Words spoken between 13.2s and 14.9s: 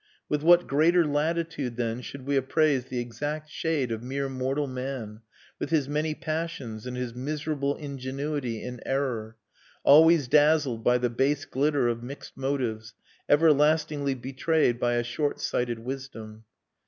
everlastingly betrayed